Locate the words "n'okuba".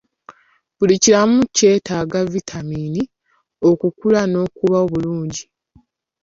4.27-4.77